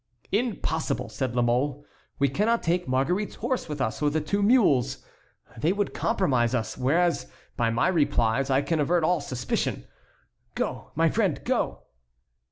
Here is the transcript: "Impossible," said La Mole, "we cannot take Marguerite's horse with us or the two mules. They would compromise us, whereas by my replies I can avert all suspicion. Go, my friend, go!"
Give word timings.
"Impossible," 0.31 1.09
said 1.09 1.35
La 1.35 1.43
Mole, 1.43 1.85
"we 2.17 2.27
cannot 2.27 2.63
take 2.63 2.87
Marguerite's 2.87 3.35
horse 3.35 3.69
with 3.69 3.79
us 3.79 4.01
or 4.01 4.09
the 4.09 4.19
two 4.19 4.41
mules. 4.41 5.05
They 5.55 5.71
would 5.71 5.93
compromise 5.93 6.55
us, 6.55 6.75
whereas 6.75 7.31
by 7.55 7.69
my 7.69 7.87
replies 7.87 8.49
I 8.49 8.63
can 8.63 8.79
avert 8.79 9.03
all 9.03 9.21
suspicion. 9.21 9.85
Go, 10.55 10.89
my 10.95 11.07
friend, 11.07 11.39
go!" 11.45 11.83